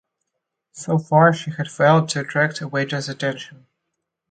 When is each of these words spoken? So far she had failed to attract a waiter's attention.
So 0.71 0.97
far 0.97 1.31
she 1.31 1.51
had 1.51 1.69
failed 1.69 2.09
to 2.09 2.21
attract 2.21 2.59
a 2.61 2.67
waiter's 2.67 3.07
attention. 3.07 3.67